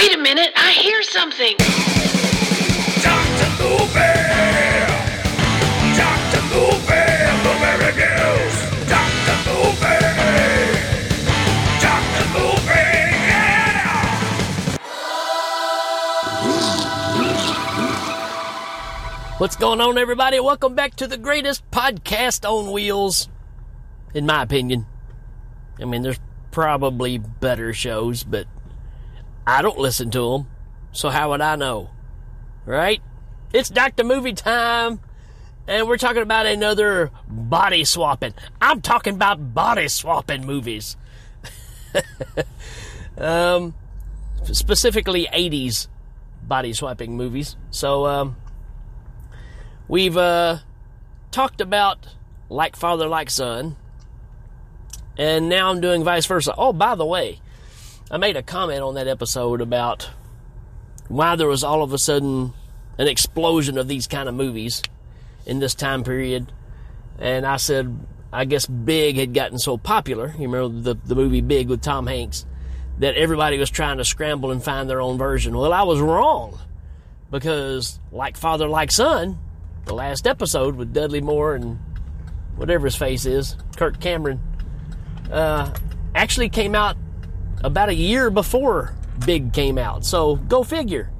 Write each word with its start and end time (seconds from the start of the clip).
Wait 0.00 0.14
a 0.14 0.18
minute, 0.18 0.50
I 0.56 0.72
hear 0.72 1.02
something. 1.02 1.56
Dr. 3.04 3.50
Movie! 3.60 4.00
Dr. 5.94 6.40
Movie! 6.48 7.04
Movie 7.44 7.76
reviews! 7.84 8.54
Dr. 8.88 9.36
Movie! 9.44 10.00
Dr. 11.84 12.24
Movie! 12.32 13.12
Yeah! 13.28 14.00
What's 19.36 19.56
going 19.56 19.82
on, 19.82 19.98
everybody? 19.98 20.40
Welcome 20.40 20.74
back 20.74 20.96
to 20.96 21.06
the 21.06 21.18
greatest 21.18 21.70
podcast 21.70 22.48
on 22.50 22.72
wheels, 22.72 23.28
in 24.14 24.24
my 24.24 24.44
opinion. 24.44 24.86
I 25.78 25.84
mean, 25.84 26.00
there's 26.00 26.20
probably 26.52 27.18
better 27.18 27.74
shows, 27.74 28.24
but 28.24 28.46
I 29.50 29.62
don't 29.62 29.78
listen 29.78 30.10
to 30.12 30.32
them, 30.32 30.48
so 30.92 31.08
how 31.08 31.30
would 31.30 31.40
I 31.40 31.56
know? 31.56 31.90
Right? 32.64 33.02
It's 33.52 33.68
Dr. 33.68 34.04
Movie 34.04 34.32
time, 34.32 35.00
and 35.66 35.88
we're 35.88 35.98
talking 35.98 36.22
about 36.22 36.46
another 36.46 37.10
body 37.28 37.84
swapping. 37.84 38.34
I'm 38.60 38.80
talking 38.80 39.14
about 39.14 39.54
body 39.54 39.88
swapping 39.88 40.46
movies. 40.46 40.96
um, 43.18 43.74
specifically 44.44 45.26
80s 45.32 45.88
body 46.42 46.72
swapping 46.72 47.16
movies. 47.16 47.56
So, 47.70 48.06
um, 48.06 48.36
We've 49.90 50.16
uh, 50.16 50.58
talked 51.32 51.60
about 51.60 52.06
like 52.48 52.76
father, 52.76 53.08
like 53.08 53.28
son, 53.28 53.74
and 55.18 55.48
now 55.48 55.68
I'm 55.68 55.80
doing 55.80 56.04
vice 56.04 56.26
versa. 56.26 56.54
Oh, 56.56 56.72
by 56.72 56.94
the 56.94 57.04
way, 57.04 57.40
I 58.10 58.16
made 58.16 58.36
a 58.36 58.42
comment 58.42 58.82
on 58.82 58.94
that 58.94 59.06
episode 59.06 59.60
about 59.60 60.10
why 61.06 61.36
there 61.36 61.46
was 61.46 61.62
all 61.62 61.84
of 61.84 61.92
a 61.92 61.98
sudden 61.98 62.52
an 62.98 63.06
explosion 63.06 63.78
of 63.78 63.86
these 63.86 64.08
kind 64.08 64.28
of 64.28 64.34
movies 64.34 64.82
in 65.46 65.60
this 65.60 65.76
time 65.76 66.02
period, 66.02 66.52
and 67.20 67.46
I 67.46 67.56
said 67.56 67.96
I 68.32 68.46
guess 68.46 68.66
Big 68.66 69.16
had 69.16 69.32
gotten 69.32 69.58
so 69.58 69.78
popular. 69.78 70.34
You 70.38 70.48
remember 70.48 70.80
the 70.80 70.94
the 71.04 71.14
movie 71.14 71.40
Big 71.40 71.68
with 71.68 71.82
Tom 71.82 72.08
Hanks 72.08 72.46
that 72.98 73.14
everybody 73.14 73.58
was 73.58 73.70
trying 73.70 73.98
to 73.98 74.04
scramble 74.04 74.50
and 74.50 74.62
find 74.62 74.90
their 74.90 75.00
own 75.00 75.16
version. 75.16 75.56
Well, 75.56 75.72
I 75.72 75.84
was 75.84 76.00
wrong 76.00 76.58
because 77.30 78.00
like 78.10 78.36
father, 78.36 78.66
like 78.66 78.90
son 78.90 79.38
the 79.84 79.94
last 79.94 80.26
episode 80.26 80.74
with 80.74 80.92
Dudley 80.92 81.20
Moore 81.20 81.54
and 81.54 81.78
whatever 82.56 82.86
his 82.86 82.96
face 82.96 83.24
is, 83.24 83.56
Kirk 83.76 84.00
Cameron, 84.00 84.40
uh, 85.30 85.72
actually 86.14 86.48
came 86.48 86.74
out 86.74 86.96
about 87.62 87.88
a 87.88 87.94
year 87.94 88.30
before 88.30 88.94
Big 89.24 89.52
came 89.52 89.78
out. 89.78 90.04
So 90.04 90.36
go 90.36 90.62
figure. 90.62 91.10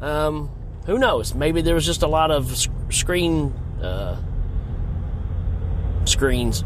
Um, 0.00 0.50
who 0.86 0.98
knows? 0.98 1.34
Maybe 1.34 1.60
there 1.62 1.74
was 1.74 1.84
just 1.84 2.02
a 2.02 2.06
lot 2.06 2.30
of 2.30 2.56
sc- 2.56 2.70
screen 2.90 3.52
uh, 3.82 4.16
screens, 6.04 6.64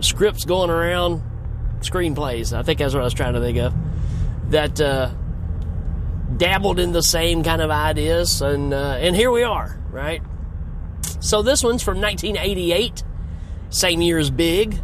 scripts 0.00 0.44
going 0.44 0.70
around, 0.70 1.22
screenplays. 1.80 2.56
I 2.56 2.62
think 2.62 2.78
that's 2.78 2.94
what 2.94 3.00
I 3.00 3.04
was 3.04 3.14
trying 3.14 3.34
to 3.34 3.40
think 3.40 3.58
of. 3.58 3.74
That 4.50 4.80
uh, 4.80 5.10
dabbled 6.36 6.78
in 6.78 6.92
the 6.92 7.02
same 7.02 7.42
kind 7.42 7.60
of 7.60 7.70
ideas, 7.70 8.42
and 8.42 8.72
uh, 8.72 8.96
and 9.00 9.14
here 9.16 9.30
we 9.30 9.42
are, 9.42 9.78
right? 9.90 10.22
So 11.20 11.42
this 11.42 11.62
one's 11.62 11.82
from 11.82 12.00
1988, 12.00 13.02
same 13.70 14.00
year 14.00 14.18
as 14.18 14.30
Big. 14.30 14.80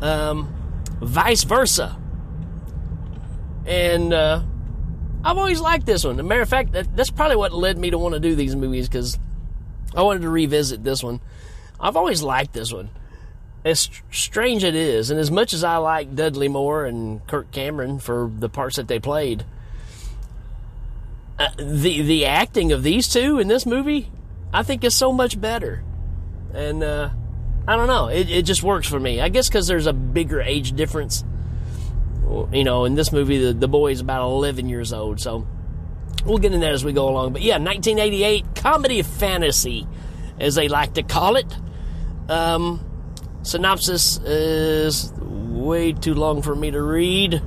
Um, 0.00 0.54
vice 1.00 1.44
versa. 1.44 1.96
And 3.66 4.12
uh, 4.12 4.42
I've 5.24 5.38
always 5.38 5.60
liked 5.60 5.86
this 5.86 6.04
one. 6.04 6.14
As 6.16 6.20
a 6.20 6.22
matter 6.22 6.42
of 6.42 6.48
fact, 6.48 6.72
that, 6.72 6.96
that's 6.96 7.10
probably 7.10 7.36
what 7.36 7.52
led 7.52 7.78
me 7.78 7.90
to 7.90 7.98
want 7.98 8.14
to 8.14 8.20
do 8.20 8.34
these 8.34 8.54
movies 8.54 8.88
because 8.88 9.18
I 9.94 10.02
wanted 10.02 10.22
to 10.22 10.28
revisit 10.28 10.84
this 10.84 11.02
one. 11.02 11.20
I've 11.80 11.96
always 11.96 12.22
liked 12.22 12.52
this 12.52 12.72
one. 12.72 12.90
As 13.64 13.88
strange 14.10 14.62
it 14.62 14.74
is, 14.74 15.10
and 15.10 15.18
as 15.18 15.30
much 15.30 15.54
as 15.54 15.64
I 15.64 15.78
like 15.78 16.14
Dudley 16.14 16.48
Moore 16.48 16.84
and 16.84 17.26
Kirk 17.26 17.50
Cameron 17.50 17.98
for 17.98 18.30
the 18.38 18.50
parts 18.50 18.76
that 18.76 18.88
they 18.88 18.98
played, 18.98 19.44
uh, 21.38 21.48
the 21.56 22.02
the 22.02 22.26
acting 22.26 22.72
of 22.72 22.82
these 22.82 23.08
two 23.08 23.38
in 23.38 23.48
this 23.48 23.64
movie 23.64 24.10
I 24.54 24.62
think 24.62 24.84
is 24.84 24.94
so 24.94 25.12
much 25.12 25.38
better. 25.38 25.82
And 26.54 26.84
uh, 26.84 27.10
I 27.66 27.74
don't 27.74 27.88
know, 27.88 28.06
it, 28.06 28.30
it 28.30 28.42
just 28.42 28.62
works 28.62 28.86
for 28.86 29.00
me. 29.00 29.20
I 29.20 29.28
guess 29.28 29.48
because 29.48 29.66
there's 29.66 29.88
a 29.88 29.92
bigger 29.92 30.40
age 30.40 30.72
difference. 30.74 31.24
You 32.52 32.64
know, 32.64 32.84
in 32.84 32.94
this 32.94 33.12
movie, 33.12 33.38
the, 33.38 33.52
the 33.52 33.68
boy 33.68 33.92
is 33.92 34.00
about 34.00 34.24
11 34.24 34.68
years 34.68 34.92
old, 34.92 35.20
so 35.20 35.46
we'll 36.24 36.38
get 36.38 36.52
into 36.52 36.66
that 36.66 36.72
as 36.72 36.84
we 36.84 36.92
go 36.92 37.08
along. 37.08 37.32
But 37.32 37.42
yeah, 37.42 37.58
1988 37.58 38.54
comedy 38.54 39.02
fantasy, 39.02 39.86
as 40.38 40.54
they 40.54 40.68
like 40.68 40.94
to 40.94 41.02
call 41.02 41.36
it. 41.36 41.46
Um, 42.28 42.84
synopsis 43.42 44.18
is 44.18 45.12
way 45.18 45.92
too 45.92 46.14
long 46.14 46.42
for 46.42 46.54
me 46.54 46.70
to 46.70 46.82
read. 46.82 47.40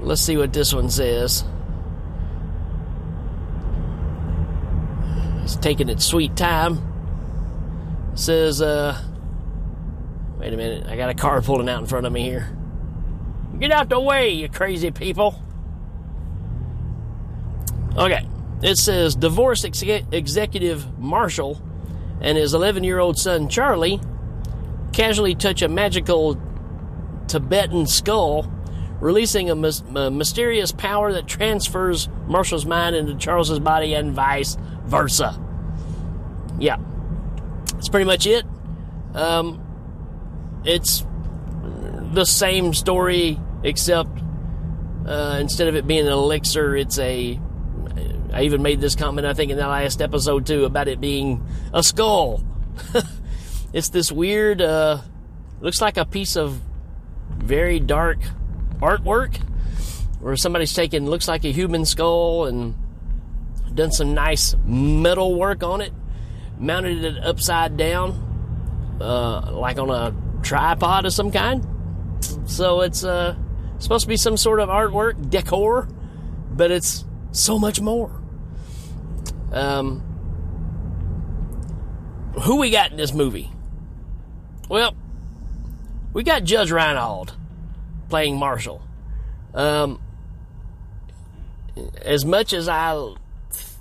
Let's 0.00 0.20
see 0.20 0.36
what 0.36 0.52
this 0.52 0.72
one 0.72 0.90
says. 0.90 1.44
It's 5.42 5.56
taking 5.56 5.88
its 5.88 6.04
sweet 6.04 6.36
time. 6.36 6.78
says, 8.14 8.62
uh, 8.62 8.98
wait 10.38 10.52
a 10.52 10.56
minute, 10.56 10.86
I 10.86 10.96
got 10.96 11.10
a 11.10 11.14
car 11.14 11.42
pulling 11.42 11.68
out 11.68 11.80
in 11.80 11.86
front 11.86 12.06
of 12.06 12.12
me 12.12 12.22
here. 12.22 12.56
Get 13.64 13.72
out 13.72 13.88
the 13.88 13.98
way, 13.98 14.28
you 14.28 14.50
crazy 14.50 14.90
people. 14.90 15.42
Okay, 17.96 18.28
it 18.62 18.76
says 18.76 19.16
divorce 19.16 19.64
ex- 19.64 19.82
executive 20.12 20.98
Marshall 20.98 21.62
and 22.20 22.36
his 22.36 22.52
11 22.52 22.84
year 22.84 22.98
old 22.98 23.18
son 23.18 23.48
Charlie 23.48 24.02
casually 24.92 25.34
touch 25.34 25.62
a 25.62 25.68
magical 25.68 26.38
Tibetan 27.26 27.86
skull, 27.86 28.52
releasing 29.00 29.48
a, 29.48 29.54
mis- 29.54 29.82
a 29.94 30.10
mysterious 30.10 30.70
power 30.70 31.14
that 31.14 31.26
transfers 31.26 32.10
Marshall's 32.26 32.66
mind 32.66 32.94
into 32.94 33.14
Charles's 33.14 33.60
body 33.60 33.94
and 33.94 34.12
vice 34.12 34.58
versa. 34.84 35.42
Yeah, 36.58 36.76
that's 37.72 37.88
pretty 37.88 38.04
much 38.04 38.26
it. 38.26 38.44
Um, 39.14 39.58
it's 40.66 41.06
the 42.12 42.26
same 42.26 42.74
story, 42.74 43.40
except 43.64 44.20
uh, 45.06 45.38
instead 45.40 45.66
of 45.66 45.74
it 45.74 45.86
being 45.86 46.06
an 46.06 46.12
elixir, 46.12 46.76
it's 46.76 46.98
a. 46.98 47.40
I 48.32 48.42
even 48.42 48.62
made 48.62 48.80
this 48.80 48.96
comment, 48.96 49.26
I 49.26 49.34
think, 49.34 49.52
in 49.52 49.56
the 49.56 49.66
last 49.66 50.02
episode 50.02 50.46
too, 50.46 50.64
about 50.64 50.88
it 50.88 51.00
being 51.00 51.46
a 51.72 51.82
skull. 51.82 52.42
it's 53.72 53.90
this 53.90 54.10
weird, 54.10 54.60
uh, 54.60 54.98
looks 55.60 55.80
like 55.80 55.96
a 55.96 56.04
piece 56.04 56.36
of 56.36 56.60
very 57.30 57.78
dark 57.78 58.18
artwork 58.80 59.36
where 60.18 60.36
somebody's 60.36 60.72
taken, 60.72 61.08
looks 61.08 61.28
like 61.28 61.44
a 61.44 61.52
human 61.52 61.84
skull 61.84 62.46
and 62.46 62.74
done 63.72 63.92
some 63.92 64.14
nice 64.14 64.56
metal 64.64 65.38
work 65.38 65.62
on 65.62 65.80
it, 65.80 65.92
mounted 66.58 67.04
it 67.04 67.22
upside 67.22 67.76
down, 67.76 68.98
uh, 69.00 69.52
like 69.52 69.78
on 69.78 69.90
a 69.90 70.12
tripod 70.42 71.06
of 71.06 71.12
some 71.12 71.30
kind. 71.30 71.64
So 72.46 72.80
it's 72.80 73.04
uh, 73.04 73.36
supposed 73.84 74.04
to 74.04 74.08
be 74.08 74.16
some 74.16 74.36
sort 74.36 74.60
of 74.60 74.68
artwork, 74.68 75.30
decor, 75.30 75.86
but 76.50 76.70
it's 76.70 77.04
so 77.32 77.58
much 77.58 77.80
more. 77.80 78.10
Um, 79.52 80.00
who 82.40 82.56
we 82.56 82.70
got 82.70 82.90
in 82.90 82.96
this 82.96 83.12
movie? 83.12 83.52
Well, 84.68 84.96
we 86.12 86.22
got 86.22 86.44
Judge 86.44 86.72
Reinhold 86.72 87.36
playing 88.08 88.38
Marshall. 88.38 88.82
Um, 89.52 90.00
as 92.02 92.24
much 92.24 92.52
as 92.52 92.68
I 92.68 93.14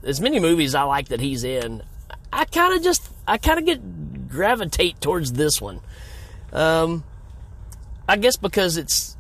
as 0.04 0.20
many 0.20 0.40
movies 0.40 0.76
I 0.76 0.84
like 0.84 1.08
that 1.08 1.22
he's 1.22 1.44
in, 1.44 1.82
I 2.32 2.46
kind 2.46 2.76
of 2.76 2.84
just 2.84 3.10
I 3.28 3.38
kind 3.38 3.58
of 3.58 3.66
get 3.66 4.28
gravitate 4.30 5.00
towards 5.00 5.34
this 5.34 5.62
one. 5.62 5.80
Um, 6.52 7.04
I 8.08 8.18
guess 8.18 8.36
because 8.36 8.78
it's 8.78 9.16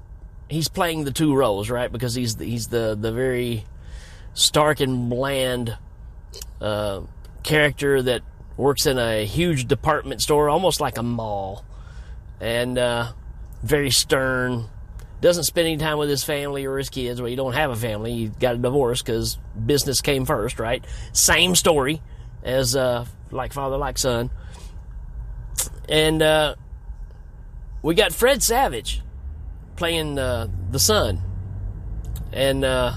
he's 0.49 0.67
playing 0.67 1.03
the 1.03 1.11
two 1.11 1.35
roles, 1.35 1.69
right? 1.69 1.91
Because 1.91 2.13
he's 2.13 2.35
the, 2.35 2.45
he's 2.45 2.67
the 2.67 2.95
the 2.99 3.11
very 3.11 3.65
stark 4.33 4.79
and 4.79 5.09
bland 5.09 5.77
uh, 6.61 7.01
character 7.43 8.01
that 8.01 8.21
works 8.57 8.85
in 8.85 8.97
a 8.97 9.25
huge 9.25 9.67
department 9.67 10.21
store, 10.21 10.49
almost 10.49 10.79
like 10.79 10.97
a 10.97 11.03
mall, 11.03 11.65
and 12.39 12.77
uh, 12.77 13.11
very 13.61 13.91
stern. 13.91 14.69
Doesn't 15.21 15.45
spend 15.45 15.67
any 15.67 15.77
time 15.77 15.97
with 15.97 16.09
his 16.09 16.23
family 16.23 16.65
or 16.65 16.77
his 16.77 16.89
kids. 16.89 17.21
Well, 17.21 17.29
you 17.29 17.37
don't 17.37 17.53
have 17.53 17.71
a 17.71 17.77
family. 17.77 18.11
You 18.11 18.29
got 18.29 18.55
a 18.55 18.57
divorce 18.57 19.01
because 19.01 19.37
business 19.65 20.01
came 20.01 20.25
first, 20.25 20.59
right? 20.59 20.83
Same 21.13 21.55
story 21.55 22.01
as 22.43 22.75
uh, 22.75 23.05
like 23.31 23.53
father, 23.53 23.77
like 23.77 23.97
son. 23.97 24.29
And 25.87 26.21
uh, 26.21 26.55
we 27.81 27.95
got 27.95 28.11
Fred 28.11 28.43
Savage 28.43 29.01
playing 29.83 30.17
uh, 30.17 30.47
the 30.71 30.79
son. 30.79 31.21
And, 32.31 32.63
uh, 32.63 32.93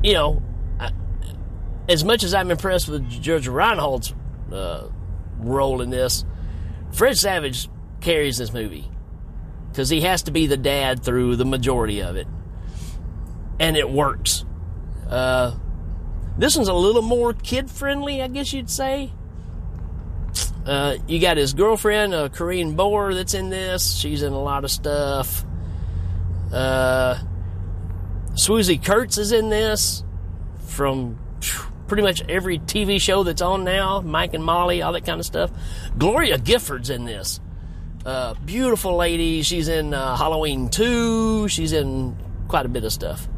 you 0.00 0.12
know, 0.12 0.40
I, 0.78 0.92
as 1.88 2.04
much 2.04 2.22
as 2.22 2.32
I'm 2.32 2.52
impressed 2.52 2.88
with 2.88 3.10
Judge 3.10 3.48
Reinhold's 3.48 4.14
uh, 4.52 4.90
role 5.38 5.82
in 5.82 5.90
this, 5.90 6.24
Fred 6.92 7.18
Savage 7.18 7.68
carries 8.00 8.38
this 8.38 8.52
movie 8.52 8.88
because 9.72 9.88
he 9.88 10.02
has 10.02 10.22
to 10.22 10.30
be 10.30 10.46
the 10.46 10.56
dad 10.56 11.02
through 11.02 11.34
the 11.34 11.44
majority 11.44 12.00
of 12.00 12.14
it, 12.14 12.28
and 13.58 13.76
it 13.76 13.90
works. 13.90 14.44
Uh, 15.08 15.56
this 16.38 16.54
one's 16.54 16.68
a 16.68 16.74
little 16.74 17.02
more 17.02 17.32
kid 17.32 17.68
friendly, 17.68 18.22
I 18.22 18.28
guess 18.28 18.52
you'd 18.52 18.70
say. 18.70 19.12
Uh, 20.66 20.96
you 21.08 21.18
got 21.18 21.36
his 21.36 21.54
girlfriend, 21.54 22.14
uh, 22.14 22.28
Corinne 22.28 22.76
Bohr, 22.76 23.14
that's 23.14 23.34
in 23.34 23.50
this. 23.50 23.96
She's 23.96 24.22
in 24.22 24.32
a 24.32 24.40
lot 24.40 24.64
of 24.64 24.70
stuff. 24.70 25.44
Uh, 26.52 27.18
Swoosie 28.34 28.82
Kurtz 28.82 29.18
is 29.18 29.32
in 29.32 29.48
this 29.48 30.04
from 30.66 31.18
pretty 31.86 32.02
much 32.02 32.22
every 32.28 32.58
TV 32.58 33.00
show 33.00 33.22
that's 33.22 33.42
on 33.42 33.64
now. 33.64 34.00
Mike 34.00 34.34
and 34.34 34.44
Molly, 34.44 34.82
all 34.82 34.92
that 34.92 35.04
kind 35.04 35.20
of 35.20 35.26
stuff. 35.26 35.50
Gloria 35.98 36.38
Gifford's 36.38 36.90
in 36.90 37.04
this. 37.04 37.40
Uh, 38.06 38.34
beautiful 38.44 38.96
lady. 38.96 39.42
She's 39.42 39.68
in 39.68 39.92
uh, 39.92 40.16
Halloween 40.16 40.70
2. 40.70 41.48
She's 41.48 41.72
in 41.72 42.16
quite 42.48 42.66
a 42.66 42.68
bit 42.68 42.84
of 42.84 42.92
stuff. 42.92 43.28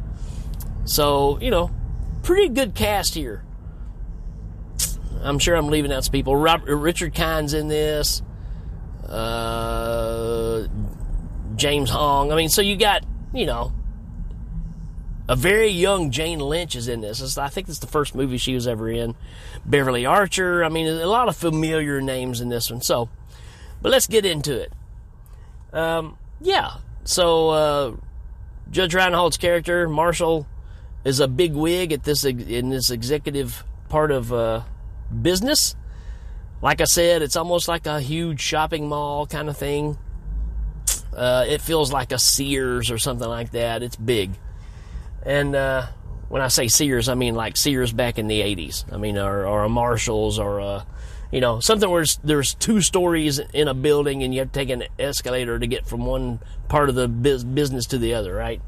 So, 0.85 1.39
you 1.41 1.51
know, 1.51 1.71
pretty 2.23 2.49
good 2.49 2.75
cast 2.75 3.15
here. 3.15 3.43
I'm 5.25 5.39
sure 5.39 5.57
I'm 5.57 5.69
leaving 5.69 5.93
out 5.93 6.05
some 6.05 6.13
people. 6.13 6.37
Robert, 6.37 6.77
Richard 6.77 7.15
Kind's 7.15 7.55
in 7.55 7.69
this. 7.69 8.23
Uh, 9.09 10.69
James 11.57 11.91
Hong. 11.91 12.31
I 12.31 12.37
mean, 12.37 12.49
so 12.49 12.63
you 12.63 12.77
got, 12.77 13.05
you 13.33 13.47
know, 13.47 13.73
a 15.29 15.37
very 15.37 15.69
young 15.69 16.11
Jane 16.11 16.39
Lynch 16.39 16.77
is 16.77 16.89
in 16.89 17.01
this. 17.01 17.21
It's, 17.21 17.39
I 17.39 17.49
think 17.49 17.69
it's 17.69 17.79
the 17.79 17.87
first 17.87 18.15
movie 18.15 18.37
she 18.37 18.55
was 18.55 18.67
ever 18.67 18.91
in. 18.91 19.15
Beverly 19.65 20.05
Archer. 20.05 20.63
I 20.63 20.69
mean, 20.69 20.87
a 20.87 21.07
lot 21.07 21.29
of 21.29 21.37
familiar 21.37 22.01
names 22.01 22.41
in 22.41 22.51
this 22.51 22.71
one. 22.71 22.83
So, 22.83 23.09
but 23.81 23.91
let's 23.91 24.07
get 24.07 24.27
into 24.27 24.61
it. 24.61 24.73
Um, 25.73 26.19
yeah. 26.41 26.75
So, 27.05 27.49
uh, 27.51 27.97
Judge 28.71 28.95
Reinhold's 28.95 29.37
character, 29.37 29.89
Marshall, 29.89 30.47
is 31.05 31.21
a 31.21 31.29
big 31.29 31.55
wig 31.55 31.93
at 31.93 32.05
this 32.05 32.25
in 32.25 32.71
this 32.71 32.91
executive 32.91 33.65
part 33.89 34.11
of 34.11 34.33
uh, 34.33 34.63
business. 35.23 35.77
Like 36.63 36.81
I 36.81 36.85
said, 36.85 37.23
it's 37.23 37.37
almost 37.37 37.69
like 37.69 37.87
a 37.87 38.01
huge 38.01 38.41
shopping 38.41 38.89
mall 38.89 39.27
kind 39.27 39.49
of 39.49 39.57
thing. 39.57 39.99
Uh, 41.15 41.45
it 41.49 41.61
feels 41.61 41.93
like 41.93 42.13
a 42.13 42.19
Sears 42.19 42.91
or 42.91 42.99
something 42.99 43.29
like 43.29 43.53
that. 43.53 43.83
It's 43.83 43.97
big. 43.97 44.33
And 45.25 45.55
uh, 45.55 45.87
when 46.29 46.43
I 46.43 46.49
say 46.49 46.69
Sears, 46.69 47.09
I 47.09 47.15
mean 47.15 47.35
like 47.35 47.57
Sears 47.57 47.93
back 47.93 48.19
in 48.19 48.27
the 48.27 48.41
80s. 48.41 48.93
I 48.93 48.97
mean, 48.97 49.19
or, 49.19 49.47
or 49.47 49.65
a 49.65 49.69
Marshall's 49.69 50.39
or 50.39 50.59
a, 50.59 50.87
you 51.31 51.41
know, 51.41 51.61
something 51.61 51.89
where 51.89 52.05
there's 52.23 52.55
two 52.55 52.81
stories 52.81 53.39
in 53.39 53.69
a 53.69 53.75
building 53.75 54.23
and 54.23 54.33
you 54.35 54.41
have 54.41 54.53
to 54.53 54.59
take 54.59 54.71
an 54.71 54.85
escalator 54.99 55.59
to 55.59 55.67
get 55.67 55.87
from 55.87 56.07
one 56.07 56.41
part 56.69 56.89
of 56.89 56.95
the 56.95 57.09
business 57.09 57.87
to 57.87 57.99
the 57.99 58.15
other, 58.15 58.35
right? 58.35 58.61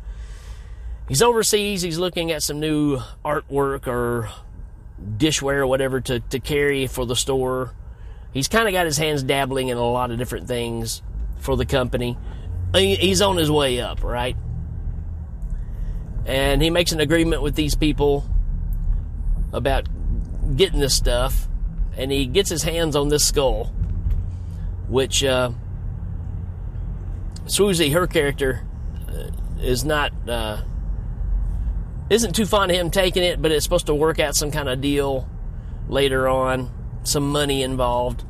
He's 1.09 1.23
overseas. 1.23 1.83
He's 1.83 1.99
looking 1.99 2.33
at 2.33 2.43
some 2.43 2.59
new 2.59 2.99
artwork 3.25 3.87
or 3.87 4.29
dishware 5.01 5.59
or 5.59 5.67
whatever 5.67 6.01
to, 6.01 6.21
to 6.21 6.39
carry 6.41 6.87
for 6.87 7.07
the 7.07 7.17
store. 7.17 7.73
He's 8.33 8.49
kind 8.49 8.69
of 8.69 8.73
got 8.73 8.87
his 8.87 8.99
hands 8.99 9.23
dabbling 9.23 9.69
in 9.69 9.77
a 9.77 9.85
lot 9.85 10.11
of 10.11 10.19
different 10.19 10.47
things 10.49 11.03
for 11.39 11.57
the 11.57 11.67
company. 11.67 12.19
He's 12.75 13.23
on 13.23 13.37
his 13.37 13.51
way 13.51 13.81
up, 13.81 14.03
right? 14.03 14.37
And 16.27 16.61
he 16.61 16.71
makes 16.71 16.93
an 16.93 17.01
agreement 17.01 17.41
with 17.41 17.55
these 17.55 17.75
people 17.75 18.29
about 19.53 19.89
getting 20.57 20.81
this 20.81 20.95
stuff. 20.95 21.49
And 21.97 22.11
he 22.11 22.27
gets 22.27 22.51
his 22.51 22.63
hands 22.63 22.95
on 22.95 23.09
this 23.09 23.25
skull, 23.25 23.73
which 24.89 25.25
uh, 25.25 25.53
Swoosie, 27.47 27.93
her 27.93 28.07
character, 28.07 28.67
uh, 29.09 29.31
is 29.61 29.85
not. 29.85 30.13
Uh, 30.29 30.63
isn't 32.09 32.35
too 32.35 32.47
fond 32.47 32.71
of 32.71 32.77
him 32.77 32.91
taking 32.91 33.23
it, 33.23 33.41
but 33.43 33.51
it's 33.51 33.65
supposed 33.65 33.87
to 33.87 33.95
work 33.95 34.21
out 34.21 34.37
some 34.37 34.51
kind 34.51 34.69
of 34.69 34.81
deal 34.81 35.29
later 35.89 36.29
on, 36.29 36.71
some 37.05 37.31
money 37.31 37.63
involved. 37.63 38.25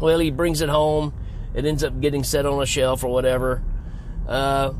Well, 0.00 0.18
he 0.18 0.30
brings 0.30 0.60
it 0.60 0.68
home. 0.68 1.12
It 1.54 1.64
ends 1.64 1.84
up 1.84 2.00
getting 2.00 2.24
set 2.24 2.46
on 2.46 2.62
a 2.62 2.66
shelf 2.66 3.04
or 3.04 3.08
whatever. 3.08 3.62
Uh, 4.26 4.72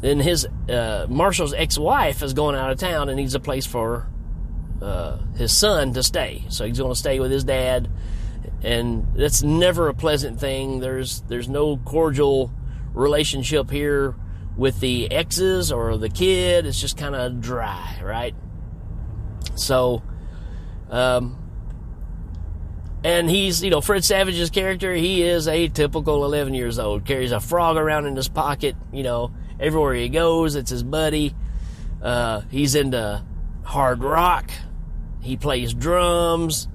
then 0.00 0.20
his 0.20 0.46
uh, 0.68 1.06
Marshall's 1.08 1.54
ex-wife 1.54 2.22
is 2.22 2.32
going 2.32 2.56
out 2.56 2.70
of 2.70 2.78
town 2.78 3.08
and 3.08 3.16
needs 3.16 3.34
a 3.34 3.40
place 3.40 3.66
for 3.66 4.06
uh, 4.80 5.18
his 5.36 5.56
son 5.56 5.92
to 5.94 6.02
stay. 6.02 6.44
So 6.48 6.64
he's 6.64 6.78
going 6.78 6.92
to 6.92 6.98
stay 6.98 7.20
with 7.20 7.30
his 7.30 7.44
dad, 7.44 7.90
and 8.62 9.06
that's 9.14 9.42
never 9.42 9.88
a 9.88 9.94
pleasant 9.94 10.38
thing. 10.38 10.80
There's 10.80 11.22
there's 11.22 11.48
no 11.48 11.76
cordial 11.78 12.52
relationship 12.92 13.70
here 13.70 14.14
with 14.56 14.80
the 14.80 15.10
exes 15.10 15.72
or 15.72 15.96
the 15.96 16.08
kid, 16.08 16.66
it's 16.66 16.80
just 16.80 16.96
kind 16.96 17.14
of 17.14 17.40
dry, 17.40 18.00
right? 18.02 18.34
So, 19.56 20.02
um, 20.90 21.38
and 23.02 23.28
he's, 23.28 23.62
you 23.62 23.70
know, 23.70 23.80
Fred 23.80 24.04
Savage's 24.04 24.50
character, 24.50 24.94
he 24.94 25.22
is 25.22 25.48
a 25.48 25.68
typical 25.68 26.24
11 26.24 26.54
years 26.54 26.78
old, 26.78 27.04
carries 27.04 27.32
a 27.32 27.40
frog 27.40 27.76
around 27.76 28.06
in 28.06 28.16
his 28.16 28.28
pocket, 28.28 28.76
you 28.92 29.02
know, 29.02 29.32
everywhere 29.58 29.94
he 29.94 30.08
goes, 30.08 30.54
it's 30.54 30.70
his 30.70 30.82
buddy. 30.82 31.34
Uh, 32.02 32.42
he's 32.50 32.74
into 32.74 33.22
hard 33.64 34.02
rock, 34.02 34.50
he 35.20 35.36
plays 35.36 35.74
drums, 35.74 36.68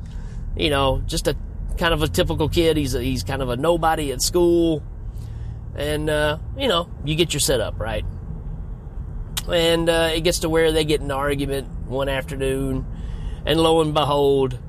you 0.57 0.69
know, 0.69 1.01
just 1.05 1.27
a 1.27 1.37
kind 1.77 1.93
of 1.93 2.01
a 2.01 2.07
typical 2.07 2.49
kid. 2.49 2.77
He's 2.77 2.93
a, 2.93 3.01
he's 3.01 3.23
kind 3.23 3.41
of 3.41 3.49
a 3.49 3.55
nobody 3.55 4.11
at 4.11 4.21
school 4.21 4.83
and 5.75 6.09
uh, 6.09 6.37
you 6.57 6.67
know 6.67 6.89
you 7.05 7.15
get 7.15 7.33
your 7.33 7.41
setup 7.41 7.79
right? 7.79 8.05
And 9.47 9.89
uh, 9.89 10.11
it 10.13 10.21
gets 10.21 10.39
to 10.39 10.49
where 10.49 10.71
they 10.71 10.85
get 10.85 11.01
an 11.01 11.09
argument 11.09 11.67
one 11.87 12.07
afternoon. 12.07 12.85
And 13.45 13.59
lo 13.59 13.81
and 13.81 13.93
behold 13.93 14.59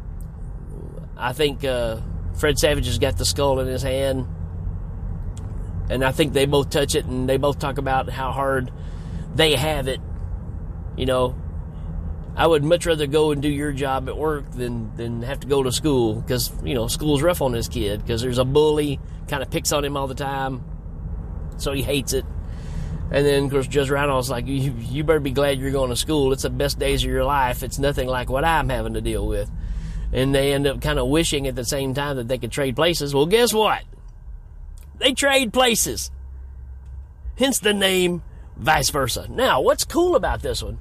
i 1.16 1.34
think 1.34 1.64
uh, 1.64 2.00
fred 2.38 2.58
savage 2.58 2.86
has 2.86 2.98
got 2.98 3.18
the 3.18 3.24
skull 3.24 3.60
in 3.60 3.66
his 3.66 3.82
hand. 3.82 4.26
And 5.90 6.04
i 6.04 6.12
think 6.12 6.32
they 6.32 6.46
both 6.46 6.70
touch 6.70 6.94
it 6.94 7.04
and 7.04 7.28
they 7.28 7.36
both 7.36 7.58
talk 7.58 7.78
about 7.78 8.08
how 8.08 8.32
hard 8.32 8.72
they 9.34 9.54
have 9.54 9.88
it. 9.88 10.00
You 10.96 11.06
know 11.06 11.36
I 12.36 12.46
would 12.46 12.64
much 12.64 12.86
rather 12.86 13.06
go 13.06 13.32
and 13.32 13.42
do 13.42 13.48
your 13.48 13.72
job 13.72 14.08
at 14.08 14.16
work 14.16 14.50
than 14.52 14.94
than 14.96 15.22
have 15.22 15.40
to 15.40 15.46
go 15.46 15.62
to 15.62 15.72
school 15.72 16.14
because 16.14 16.52
you 16.64 16.74
know 16.74 16.86
school's 16.88 17.22
rough 17.22 17.42
on 17.42 17.52
this 17.52 17.68
kid 17.68 18.00
because 18.00 18.22
there's 18.22 18.38
a 18.38 18.44
bully 18.44 19.00
kind 19.28 19.42
of 19.42 19.50
picks 19.50 19.72
on 19.72 19.84
him 19.84 19.96
all 19.96 20.06
the 20.06 20.14
time 20.14 20.64
so 21.60 21.72
he 21.72 21.82
hates 21.82 22.12
it. 22.12 22.24
And 23.12 23.26
then, 23.26 23.44
of 23.44 23.50
course, 23.50 23.66
Judge 23.66 23.88
Reinhold's 23.88 24.30
like, 24.30 24.46
you, 24.46 24.72
you 24.78 25.02
better 25.02 25.20
be 25.20 25.32
glad 25.32 25.58
you're 25.58 25.72
going 25.72 25.90
to 25.90 25.96
school. 25.96 26.32
It's 26.32 26.44
the 26.44 26.50
best 26.50 26.78
days 26.78 27.02
of 27.02 27.10
your 27.10 27.24
life. 27.24 27.62
It's 27.62 27.78
nothing 27.78 28.08
like 28.08 28.30
what 28.30 28.44
I'm 28.44 28.68
having 28.68 28.94
to 28.94 29.00
deal 29.00 29.26
with. 29.26 29.50
And 30.12 30.34
they 30.34 30.52
end 30.52 30.66
up 30.66 30.80
kind 30.80 30.98
of 30.98 31.08
wishing 31.08 31.48
at 31.48 31.56
the 31.56 31.64
same 31.64 31.92
time 31.92 32.16
that 32.16 32.28
they 32.28 32.38
could 32.38 32.52
trade 32.52 32.76
places. 32.76 33.14
Well, 33.14 33.26
guess 33.26 33.52
what? 33.52 33.82
They 34.98 35.12
trade 35.12 35.52
places. 35.52 36.10
Hence 37.36 37.58
the 37.58 37.74
name 37.74 38.22
vice 38.56 38.90
versa. 38.90 39.26
Now, 39.28 39.60
what's 39.60 39.84
cool 39.84 40.14
about 40.14 40.42
this 40.42 40.62
one? 40.62 40.78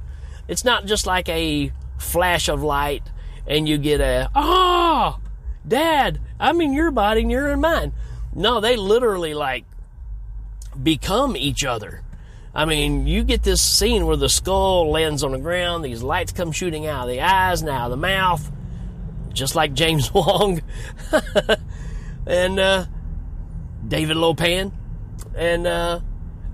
It's 0.48 0.65
not 0.65 0.86
just 0.86 1.07
like 1.07 1.29
a 1.29 1.71
flash 1.98 2.48
of 2.48 2.62
light 2.62 3.03
and 3.48 3.67
you 3.67 3.77
get 3.77 4.01
a, 4.01 4.29
ah, 4.36 5.17
oh, 5.17 5.29
dad, 5.67 6.19
I'm 6.39 6.62
in 6.62 6.74
your 6.74 6.91
body 6.91 7.21
and 7.21 7.31
you're 7.31 7.50
in 7.50 7.62
mine. 7.62 7.93
No, 8.36 8.59
they 8.59 8.75
literally 8.75 9.33
like 9.33 9.65
become 10.81 11.36
each 11.36 11.63
other. 11.63 12.03
I 12.53 12.65
mean, 12.65 13.05
you 13.05 13.24
get 13.24 13.43
this 13.43 13.62
scene 13.62 14.05
where 14.05 14.17
the 14.17 14.29
skull 14.29 14.89
lands 14.89 15.24
on 15.24 15.31
the 15.31 15.38
ground, 15.38 15.86
these 15.86 16.01
lights 16.01 16.31
come 16.31 16.51
shooting 16.51 16.88
out 16.88 17.03
of 17.03 17.09
the 17.09 17.21
eyes, 17.21 17.62
now 17.62 17.89
the 17.89 17.98
mouth, 17.98 18.51
just 19.33 19.55
like 19.55 19.74
James 19.74 20.13
Wong 20.13 20.62
and 22.25 22.59
uh, 22.59 22.86
David 23.88 24.17
Lo 24.17 24.33
Pan. 24.33 24.71
And 25.36 25.67
uh, 25.67 26.00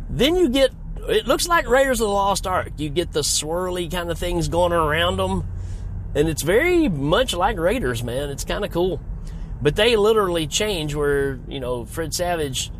then 0.09 0.35
you 0.35 0.49
get, 0.49 0.71
it 1.07 1.27
looks 1.27 1.47
like 1.47 1.67
Raiders 1.67 2.01
of 2.01 2.07
the 2.07 2.13
Lost 2.13 2.45
Ark. 2.45 2.73
You 2.77 2.89
get 2.89 3.13
the 3.13 3.21
swirly 3.21 3.89
kind 3.89 4.11
of 4.11 4.17
things 4.17 4.47
going 4.47 4.73
around 4.73 5.17
them. 5.17 5.45
And 6.13 6.29
it's 6.29 6.43
very 6.43 6.87
much 6.87 7.33
like 7.33 7.57
Raiders, 7.57 8.03
man. 8.03 8.29
It's 8.29 8.45
kind 8.45 8.63
of 8.63 8.71
cool. 8.71 9.01
But 9.61 9.75
they 9.75 9.95
literally 9.95 10.47
change 10.47 10.93
where, 10.95 11.39
you 11.47 11.59
know, 11.59 11.85
Fred 11.85 12.13
Savage 12.13 12.71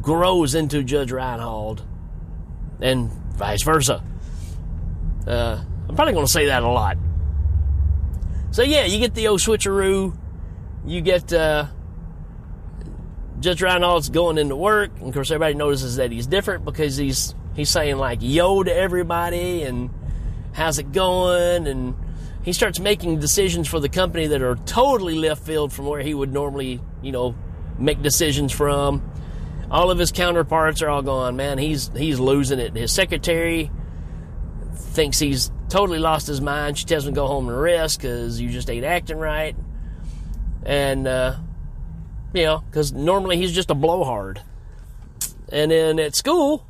grows 0.00 0.54
into 0.54 0.82
Judge 0.82 1.12
Reinhold, 1.12 1.84
and 2.80 3.10
vice 3.34 3.62
versa. 3.62 4.02
Uh, 5.26 5.62
I'm 5.88 5.94
probably 5.96 6.14
going 6.14 6.26
to 6.26 6.32
say 6.32 6.46
that 6.46 6.62
a 6.62 6.68
lot. 6.68 6.98
So 8.50 8.62
yeah, 8.62 8.84
you 8.84 8.98
get 8.98 9.14
the 9.14 9.28
old 9.28 9.40
switcheroo. 9.40 10.16
You 10.86 11.00
get 11.00 11.32
uh, 11.32 11.66
Judge 13.40 13.60
Reinhold's 13.60 14.08
going 14.08 14.38
into 14.38 14.56
work, 14.56 14.90
and 14.98 15.08
of 15.08 15.14
course 15.14 15.30
everybody 15.30 15.54
notices 15.54 15.96
that 15.96 16.10
he's 16.10 16.26
different 16.26 16.64
because 16.64 16.96
he's 16.96 17.34
he's 17.54 17.70
saying 17.70 17.96
like 17.96 18.18
yo 18.20 18.62
to 18.62 18.74
everybody 18.74 19.62
and 19.62 19.88
how's 20.52 20.78
it 20.78 20.92
going 20.92 21.66
and 21.66 21.94
he 22.46 22.52
starts 22.52 22.78
making 22.78 23.18
decisions 23.18 23.66
for 23.66 23.80
the 23.80 23.88
company 23.88 24.28
that 24.28 24.40
are 24.40 24.54
totally 24.54 25.16
left 25.16 25.44
field 25.44 25.72
from 25.72 25.86
where 25.86 26.00
he 26.00 26.14
would 26.14 26.32
normally, 26.32 26.80
you 27.02 27.10
know, 27.10 27.34
make 27.76 28.00
decisions 28.02 28.52
from. 28.52 29.02
All 29.70 29.90
of 29.90 29.98
his 29.98 30.12
counterparts 30.12 30.80
are 30.82 30.88
all 30.88 31.02
gone, 31.02 31.36
man. 31.36 31.58
He's 31.58 31.90
he's 31.96 32.20
losing 32.20 32.58
it. 32.58 32.76
His 32.76 32.92
secretary 32.92 33.70
thinks 34.74 35.18
he's 35.18 35.50
totally 35.68 35.98
lost 35.98 36.26
his 36.26 36.40
mind. 36.40 36.78
She 36.78 36.84
tells 36.84 37.06
him 37.06 37.14
to 37.14 37.20
go 37.20 37.26
home 37.26 37.48
and 37.48 37.60
rest 37.60 38.00
because 38.00 38.40
you 38.40 38.48
just 38.50 38.70
ain't 38.70 38.84
acting 38.84 39.18
right. 39.18 39.56
And, 40.64 41.06
uh, 41.06 41.36
you 42.32 42.44
know, 42.44 42.64
because 42.70 42.92
normally 42.92 43.36
he's 43.36 43.52
just 43.52 43.70
a 43.70 43.74
blowhard. 43.74 44.42
And 45.50 45.70
then 45.70 45.98
at 45.98 46.14
school, 46.14 46.66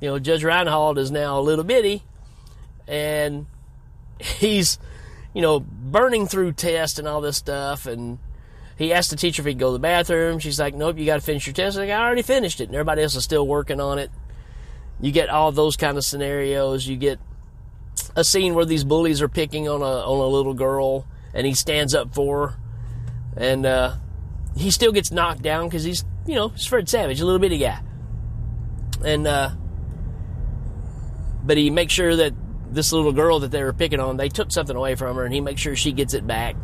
you 0.00 0.08
know, 0.08 0.18
Judge 0.18 0.44
Reinhold 0.44 0.98
is 0.98 1.10
now 1.10 1.38
a 1.38 1.42
little 1.42 1.64
bitty 1.64 2.02
and 2.86 3.46
he's, 4.20 4.78
you 5.32 5.42
know, 5.42 5.60
burning 5.60 6.26
through 6.26 6.52
tests 6.52 6.98
and 6.98 7.08
all 7.08 7.20
this 7.20 7.36
stuff. 7.36 7.86
And 7.86 8.18
he 8.76 8.92
asked 8.92 9.10
the 9.10 9.16
teacher 9.16 9.42
if 9.42 9.46
he'd 9.46 9.58
go 9.58 9.68
to 9.68 9.72
the 9.74 9.78
bathroom. 9.78 10.38
She's 10.38 10.58
like, 10.58 10.74
nope, 10.74 10.98
you 10.98 11.06
got 11.06 11.16
to 11.16 11.20
finish 11.20 11.46
your 11.46 11.54
test. 11.54 11.76
Like, 11.76 11.90
I 11.90 12.04
already 12.04 12.22
finished 12.22 12.60
it. 12.60 12.64
And 12.64 12.74
everybody 12.74 13.02
else 13.02 13.14
is 13.14 13.24
still 13.24 13.46
working 13.46 13.80
on 13.80 13.98
it. 13.98 14.10
You 15.00 15.12
get 15.12 15.28
all 15.28 15.52
those 15.52 15.76
kind 15.76 15.96
of 15.96 16.04
scenarios. 16.04 16.86
You 16.86 16.96
get 16.96 17.18
a 18.16 18.24
scene 18.24 18.54
where 18.54 18.64
these 18.64 18.84
bullies 18.84 19.20
are 19.22 19.28
picking 19.28 19.68
on 19.68 19.82
a 19.82 19.84
on 19.84 20.20
a 20.20 20.26
little 20.26 20.54
girl, 20.54 21.06
and 21.32 21.46
he 21.46 21.54
stands 21.54 21.94
up 21.94 22.14
for 22.14 22.48
her, 22.48 22.58
and 23.36 23.66
uh, 23.66 23.94
he 24.56 24.70
still 24.70 24.92
gets 24.92 25.10
knocked 25.10 25.42
down 25.42 25.66
because 25.66 25.84
he's 25.84 26.04
you 26.26 26.34
know 26.34 26.48
he's 26.48 26.66
Fred 26.66 26.88
Savage, 26.88 27.20
a 27.20 27.24
little 27.24 27.40
bitty 27.40 27.58
guy, 27.58 27.80
and 29.04 29.26
uh, 29.26 29.50
but 31.42 31.56
he 31.56 31.70
makes 31.70 31.92
sure 31.92 32.14
that 32.16 32.32
this 32.70 32.92
little 32.92 33.12
girl 33.12 33.40
that 33.40 33.50
they 33.50 33.62
were 33.62 33.72
picking 33.72 34.00
on, 34.00 34.16
they 34.16 34.28
took 34.28 34.50
something 34.50 34.76
away 34.76 34.94
from 34.94 35.16
her, 35.16 35.24
and 35.24 35.34
he 35.34 35.40
makes 35.40 35.60
sure 35.60 35.76
she 35.76 35.92
gets 35.92 36.14
it 36.14 36.26
back. 36.26 36.56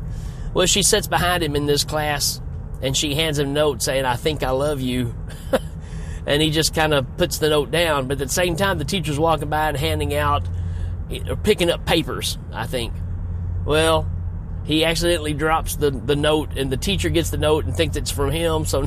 Well, 0.55 0.67
she 0.67 0.83
sits 0.83 1.07
behind 1.07 1.43
him 1.43 1.55
in 1.55 1.67
this 1.67 1.85
class, 1.85 2.41
and 2.83 2.97
she 2.97 3.15
hands 3.15 3.39
him 3.39 3.51
a 3.51 3.53
note 3.53 3.83
saying, 3.83 4.05
"I 4.05 4.17
think 4.17 4.43
I 4.43 4.51
love 4.51 4.81
you." 4.81 5.15
and 6.27 6.43
he 6.43 6.51
just 6.51 6.75
kind 6.75 6.93
of 6.93 7.17
puts 7.17 7.39
the 7.39 7.49
note 7.49 7.71
down. 7.71 8.09
But 8.09 8.21
at 8.21 8.29
the 8.29 8.35
same 8.35 8.57
time, 8.57 8.79
the 8.79 8.85
teacher's 8.85 9.19
walking 9.19 9.49
by 9.49 9.69
and 9.69 9.77
handing 9.77 10.15
out 10.15 10.49
or 11.29 11.37
picking 11.37 11.71
up 11.71 11.87
papers, 11.87 12.39
I 12.53 12.67
think. 12.67 12.93
Well, 13.65 14.11
he 14.65 14.85
accidentally 14.85 15.35
drops 15.35 15.77
the, 15.77 15.91
the 15.91 16.17
note, 16.17 16.57
and 16.57 16.71
the 16.71 16.77
teacher 16.77 17.09
gets 17.09 17.31
the 17.31 17.39
note 17.39 17.65
and 17.65 17.75
thinks 17.75 17.97
it's 17.97 18.11
from 18.11 18.31
him. 18.31 18.65
So 18.65 18.87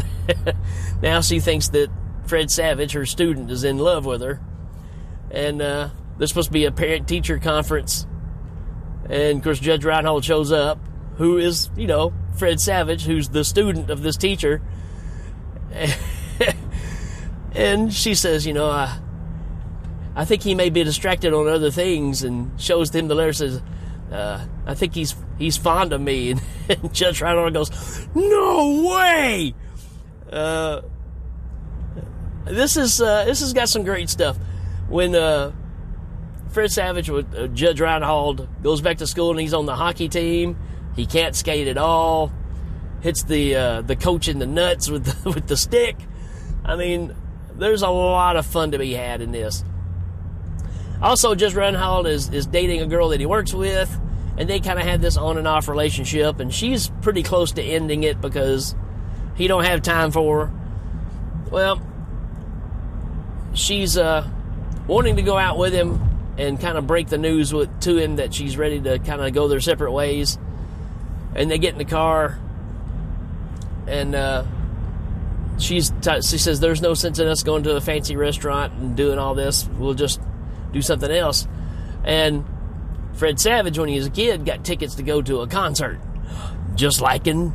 now 1.02 1.22
she 1.22 1.40
thinks 1.40 1.70
that 1.70 1.90
Fred 2.26 2.52
Savage, 2.52 2.94
her 2.94 3.06
student, 3.06 3.52
is 3.52 3.64
in 3.64 3.78
love 3.78 4.06
with 4.06 4.22
her. 4.22 4.40
And 5.32 5.62
uh, 5.62 5.90
there's 6.18 6.30
supposed 6.30 6.50
to 6.50 6.54
be 6.54 6.66
a 6.66 6.72
parent 6.72 7.08
teacher 7.08 7.40
conference. 7.40 8.06
And 9.10 9.40
of 9.40 9.44
course, 9.44 9.60
Judge 9.60 9.84
Reinhold 9.84 10.24
shows 10.24 10.52
up, 10.52 10.80
who 11.18 11.38
is, 11.38 11.70
you 11.76 11.88
know, 11.88 12.14
Fred 12.38 12.60
Savage, 12.60 13.04
who's 13.04 13.30
the 13.30 13.44
student 13.44 13.90
of 13.90 14.02
this 14.02 14.18
teacher. 14.18 14.62
and 17.54 17.94
she 17.94 18.16
says, 18.16 18.46
you 18.46 18.54
know, 18.54 18.70
I, 18.70 19.00
I 20.16 20.26
think 20.26 20.44
he 20.44 20.56
may 20.56 20.70
be 20.70 20.84
distracted 20.84 21.34
on 21.34 21.48
other 21.48 21.72
things, 21.72 22.24
and 22.24 22.60
shows 22.62 22.94
him 22.94 23.08
the 23.08 23.16
letter. 23.16 23.34
Says, 23.34 23.62
uh, 24.12 24.46
I 24.66 24.76
think 24.76 24.94
he's 24.94 25.16
he's 25.38 25.58
fond 25.58 25.94
of 25.94 26.02
me, 26.02 26.32
and, 26.32 26.42
and 26.70 26.94
Judge 26.94 27.22
Reinhold 27.22 27.54
goes, 27.54 28.08
no 28.14 28.90
way. 28.90 29.56
Uh, 30.32 30.82
this 32.46 32.78
is 32.78 33.02
uh, 33.02 33.26
this 33.26 33.40
has 33.40 33.54
got 33.54 33.70
some 33.70 33.84
great 33.84 34.10
stuff. 34.10 34.38
When 34.88 35.16
uh, 35.16 35.52
Fred 36.50 36.72
Savage 36.72 37.10
with 37.10 37.34
uh, 37.34 37.48
Judge 37.48 37.82
Reinhold 37.82 38.48
goes 38.62 38.82
back 38.82 38.98
to 39.00 39.08
school 39.08 39.32
and 39.32 39.40
he's 39.40 39.54
on 39.54 39.66
the 39.66 39.76
hockey 39.76 40.10
team, 40.10 40.58
he 40.96 41.06
can't 41.06 41.36
skate 41.36 41.68
at 41.68 41.78
all. 41.78 42.32
Hits 43.02 43.24
the 43.24 43.56
uh, 43.56 43.82
the 43.82 43.96
coach 43.96 44.28
in 44.28 44.40
the 44.40 44.46
nuts 44.46 44.90
with 44.90 45.06
the, 45.06 45.30
with 45.32 45.48
the 45.48 45.58
stick. 45.58 45.98
I 46.64 46.76
mean, 46.76 47.14
there's 47.56 47.82
a 47.82 47.90
lot 47.90 48.36
of 48.36 48.46
fun 48.46 48.72
to 48.72 48.78
be 48.78 48.94
had 48.94 49.22
in 49.22 49.32
this. 49.32 49.64
Also, 51.02 51.36
Judge 51.36 51.54
Reinhold 51.54 52.08
is, 52.08 52.30
is 52.30 52.46
dating 52.46 52.82
a 52.82 52.86
girl 52.86 53.10
that 53.10 53.20
he 53.20 53.26
works 53.26 53.54
with, 53.54 54.00
and 54.38 54.50
they 54.50 54.62
kind 54.62 54.80
of 54.80 54.86
have 54.86 55.02
this 55.02 55.18
on 55.18 55.38
and 55.38 55.46
off 55.48 55.68
relationship, 55.68 56.40
and 56.40 56.54
she's 56.54 56.90
pretty 57.02 57.24
close 57.24 57.52
to 57.54 57.62
ending 57.62 58.04
it 58.04 58.22
because 58.22 58.74
he 59.36 59.48
don't 59.48 59.66
have 59.66 59.82
time 59.82 60.12
for 60.12 60.46
her. 60.46 60.54
Well, 61.52 61.82
she's 63.54 63.98
uh, 63.98 64.26
wanting 64.88 65.18
to 65.18 65.22
go 65.22 65.38
out 65.38 65.58
with 65.58 65.74
him 65.74 66.00
and 66.38 66.60
kind 66.60 66.78
of 66.78 66.88
break 66.88 67.08
the 67.08 67.18
news 67.18 67.54
with, 67.54 67.82
to 67.82 67.98
him 67.98 68.16
that 68.16 68.34
she's 68.34 68.58
ready 68.58 68.80
to 68.80 68.98
kind 69.00 69.22
of 69.22 69.34
go 69.34 69.50
their 69.50 69.60
separate 69.60 69.92
ways. 69.92 70.40
And 71.36 71.50
they 71.50 71.58
get 71.58 71.74
in 71.74 71.80
the 71.80 71.86
car, 71.86 72.38
and 73.88 74.14
uh, 74.16 74.44
she's 75.58 75.92
t- 76.02 76.22
she 76.22 76.38
says, 76.38 76.60
"There's 76.60 76.82
no 76.82 76.94
sense 76.94 77.20
in 77.20 77.28
us 77.28 77.44
going 77.44 77.64
to 77.64 77.76
a 77.76 77.82
fancy 77.82 78.16
restaurant 78.16 78.74
and 78.74 78.96
doing 78.96 79.18
all 79.18 79.34
this. 79.36 79.68
We'll 79.78 79.96
just 79.96 80.22
do 80.72 80.82
something 80.82 81.12
else." 81.12 81.48
And 82.04 82.46
Fred 83.14 83.40
Savage, 83.40 83.78
when 83.80 83.90
he 83.90 83.96
was 83.98 84.08
a 84.08 84.12
kid, 84.12 84.46
got 84.46 84.64
tickets 84.64 84.96
to 84.96 85.04
go 85.04 85.22
to 85.22 85.42
a 85.42 85.48
concert, 85.48 86.00
just 86.76 87.02
like 87.02 87.26
in 87.28 87.54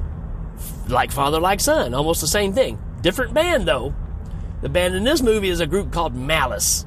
like 0.89 1.13
Father 1.13 1.39
Like 1.41 1.61
Son, 1.61 1.95
almost 1.95 2.21
the 2.21 2.27
same 2.27 2.53
thing. 2.53 2.79
Different 3.03 3.35
band 3.35 3.69
though. 3.69 3.95
The 4.61 4.69
band 4.69 4.97
in 4.97 5.05
this 5.05 5.23
movie 5.23 5.51
is 5.51 5.61
a 5.61 5.67
group 5.67 5.93
called 5.93 6.17
Malice. 6.17 6.85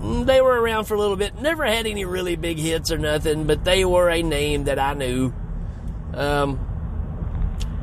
Mm, 0.00 0.26
They 0.26 0.40
were 0.40 0.60
around 0.60 0.86
for 0.86 0.94
a 0.94 0.98
little 0.98 1.16
bit, 1.16 1.40
never 1.40 1.64
had 1.64 1.86
any 1.86 2.04
really 2.04 2.34
big 2.34 2.58
hits 2.58 2.90
or 2.90 2.98
nothing, 2.98 3.44
but 3.44 3.64
they 3.64 3.84
were 3.84 4.08
a 4.10 4.22
name 4.22 4.64
that 4.64 4.78
I 4.78 4.94
knew. 4.94 5.32
Um, 6.14 6.58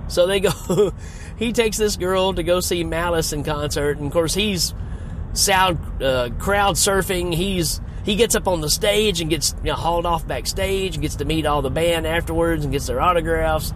so 0.07 0.27
they 0.27 0.39
go. 0.39 0.93
he 1.37 1.53
takes 1.53 1.77
this 1.77 1.95
girl 1.95 2.33
to 2.33 2.43
go 2.43 2.59
see 2.59 2.83
Malice 2.83 3.33
in 3.33 3.43
concert, 3.43 3.97
and 3.97 4.07
of 4.07 4.13
course 4.13 4.33
he's 4.33 4.73
sound 5.33 6.01
uh, 6.01 6.29
crowd 6.39 6.75
surfing. 6.75 7.33
He's 7.33 7.81
he 8.03 8.15
gets 8.15 8.35
up 8.35 8.47
on 8.47 8.61
the 8.61 8.69
stage 8.69 9.21
and 9.21 9.29
gets 9.29 9.55
you 9.63 9.71
know, 9.71 9.75
hauled 9.75 10.05
off 10.05 10.27
backstage, 10.27 10.95
and 10.95 11.01
gets 11.01 11.15
to 11.15 11.25
meet 11.25 11.45
all 11.45 11.61
the 11.61 11.69
band 11.69 12.05
afterwards 12.05 12.63
and 12.63 12.71
gets 12.71 12.87
their 12.87 13.01
autographs. 13.01 13.73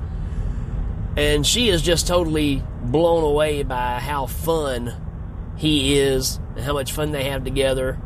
And 1.17 1.45
she 1.45 1.69
is 1.69 1.81
just 1.81 2.07
totally 2.07 2.63
blown 2.83 3.23
away 3.23 3.63
by 3.63 3.99
how 3.99 4.25
fun 4.27 4.93
he 5.57 5.97
is 5.97 6.39
and 6.55 6.63
how 6.63 6.73
much 6.73 6.93
fun 6.93 7.11
they 7.11 7.25
have 7.25 7.43
together. 7.43 7.99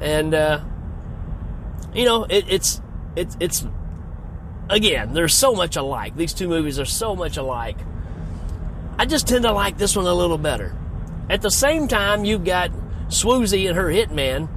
And 0.00 0.32
uh, 0.32 0.60
you 1.92 2.04
know, 2.04 2.24
it, 2.24 2.46
it's 2.48 2.80
it's 3.16 3.36
it's 3.40 3.66
again, 4.70 5.12
they're 5.12 5.28
so 5.28 5.54
much 5.54 5.76
alike. 5.76 6.16
These 6.16 6.32
two 6.32 6.48
movies 6.48 6.78
are 6.78 6.86
so 6.86 7.14
much 7.14 7.36
alike. 7.36 7.76
I 8.98 9.04
just 9.04 9.26
tend 9.26 9.44
to 9.44 9.52
like 9.52 9.76
this 9.76 9.96
one 9.96 10.06
a 10.06 10.14
little 10.14 10.38
better. 10.38 10.74
At 11.28 11.42
the 11.42 11.50
same 11.50 11.88
time, 11.88 12.24
you've 12.24 12.44
got 12.44 12.70
Swoosie 13.08 13.68
and 13.68 13.76
her 13.76 13.86
hitman 13.88 14.48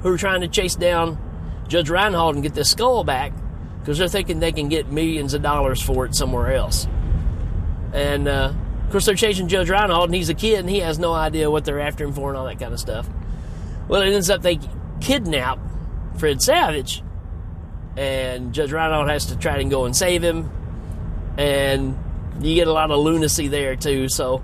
who 0.00 0.12
are 0.12 0.18
trying 0.18 0.40
to 0.40 0.48
chase 0.48 0.74
down 0.74 1.18
Judge 1.68 1.88
Reinhold 1.88 2.34
and 2.34 2.42
get 2.42 2.54
this 2.54 2.70
skull 2.70 3.04
back 3.04 3.32
because 3.80 3.98
they're 3.98 4.08
thinking 4.08 4.40
they 4.40 4.52
can 4.52 4.68
get 4.68 4.90
millions 4.90 5.34
of 5.34 5.42
dollars 5.42 5.80
for 5.80 6.06
it 6.06 6.14
somewhere 6.14 6.54
else. 6.54 6.86
And 7.92 8.26
uh, 8.26 8.52
of 8.84 8.90
course, 8.90 9.06
they're 9.06 9.14
chasing 9.14 9.48
Judge 9.48 9.70
Reinhold, 9.70 10.08
and 10.08 10.14
he's 10.14 10.28
a 10.28 10.34
kid, 10.34 10.60
and 10.60 10.70
he 10.70 10.80
has 10.80 10.98
no 10.98 11.12
idea 11.12 11.50
what 11.50 11.64
they're 11.64 11.80
after 11.80 12.04
him 12.04 12.12
for 12.12 12.28
and 12.30 12.38
all 12.38 12.46
that 12.46 12.58
kind 12.58 12.72
of 12.72 12.80
stuff. 12.80 13.08
Well, 13.88 14.02
it 14.02 14.12
ends 14.12 14.30
up 14.30 14.42
they 14.42 14.58
kidnap 15.00 15.58
Fred 16.18 16.40
Savage, 16.42 17.02
and 17.96 18.52
Judge 18.52 18.72
Reinhold 18.72 19.08
has 19.08 19.26
to 19.26 19.36
try 19.36 19.58
and 19.58 19.70
go 19.70 19.84
and 19.84 19.96
save 19.96 20.22
him, 20.22 20.50
and 21.36 21.96
you 22.40 22.54
get 22.54 22.68
a 22.68 22.72
lot 22.72 22.90
of 22.90 22.98
lunacy 22.98 23.48
there 23.48 23.76
too. 23.76 24.08
So, 24.08 24.42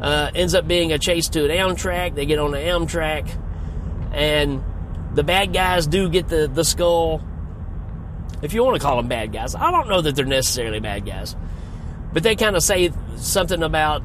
uh, 0.00 0.30
ends 0.34 0.54
up 0.54 0.66
being 0.66 0.92
a 0.92 0.98
chase 0.98 1.28
to 1.30 1.44
an 1.44 1.50
Amtrak. 1.50 2.14
They 2.14 2.26
get 2.26 2.38
on 2.38 2.50
the 2.50 2.58
Amtrak, 2.58 3.30
and 4.12 4.62
the 5.14 5.22
bad 5.22 5.52
guys 5.52 5.86
do 5.86 6.08
get 6.08 6.28
the 6.28 6.48
the 6.52 6.64
skull. 6.64 7.22
If 8.42 8.52
you 8.52 8.62
want 8.64 8.76
to 8.76 8.82
call 8.82 8.96
them 8.96 9.08
bad 9.08 9.32
guys, 9.32 9.54
I 9.54 9.70
don't 9.70 9.88
know 9.88 10.00
that 10.00 10.14
they're 10.14 10.24
necessarily 10.24 10.80
bad 10.80 11.06
guys, 11.06 11.34
but 12.12 12.22
they 12.22 12.36
kind 12.36 12.54
of 12.54 12.62
say 12.62 12.92
something 13.16 13.62
about 13.62 14.02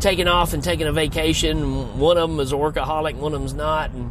taking 0.00 0.28
off 0.28 0.54
and 0.54 0.64
taking 0.64 0.86
a 0.86 0.92
vacation. 0.92 1.98
One 1.98 2.16
of 2.16 2.30
them 2.30 2.40
is 2.40 2.52
a 2.52 2.56
workaholic, 2.56 3.16
one 3.16 3.34
of 3.34 3.40
them's 3.40 3.54
not, 3.54 3.90
and 3.90 4.10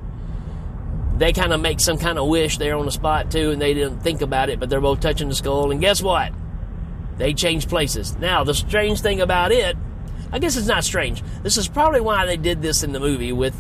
they 1.20 1.34
kind 1.34 1.52
of 1.52 1.60
make 1.60 1.82
some 1.82 1.98
kind 1.98 2.18
of 2.18 2.28
wish 2.30 2.58
there 2.58 2.78
on 2.78 2.86
the 2.86 2.92
spot 2.92 3.30
too, 3.30 3.52
and 3.52 3.62
they 3.62 3.74
didn't 3.74 4.00
think 4.00 4.22
about 4.22 4.50
it, 4.50 4.60
but 4.60 4.70
they're 4.70 4.80
both 4.80 5.02
touching 5.02 5.28
the 5.28 5.36
skull. 5.36 5.70
And 5.70 5.82
guess 5.82 6.02
what? 6.02 6.32
They 7.18 7.34
change 7.34 7.68
places. 7.68 8.18
Now, 8.18 8.46
the 8.46 8.54
strange 8.54 9.02
thing 9.02 9.20
about 9.20 9.52
it, 9.52 9.76
I 10.32 10.40
guess 10.40 10.56
it's 10.56 10.68
not 10.68 10.86
strange. 10.86 11.22
This 11.44 11.58
is 11.58 11.68
probably 11.68 12.00
why 12.00 12.26
they 12.26 12.38
did 12.38 12.62
this 12.62 12.84
in 12.84 12.94
the 12.94 13.02
movie 13.02 13.34
with 13.34 13.54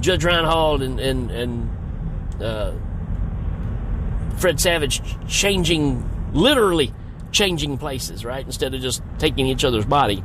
Judge 0.00 0.24
Reinhold 0.24 0.82
and 0.82 1.00
and, 1.00 1.30
and 1.30 2.42
uh, 2.42 2.72
Fred 4.36 4.60
Savage 4.60 5.00
changing, 5.26 6.06
literally 6.34 6.92
changing 7.32 7.78
places, 7.78 8.26
right? 8.26 8.44
Instead 8.44 8.74
of 8.74 8.82
just 8.82 9.02
taking 9.18 9.46
each 9.46 9.64
other's 9.64 9.86
body. 9.86 10.22